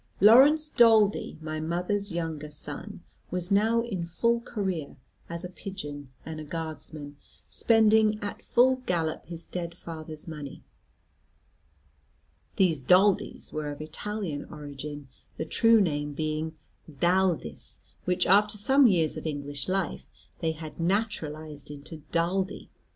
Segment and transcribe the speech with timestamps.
[0.19, 4.97] Laurence Daldy, my mother's younger son, was now in full career,
[5.29, 7.17] as a pigeon and a Guardsman,
[7.49, 10.63] spending at full gallop his dead father's money.
[12.55, 16.55] These Daldys were of Italian origin, the true name being
[16.91, 20.07] D'Aldis, which after some years of English life
[20.39, 22.71] they had naturalised into Daldy.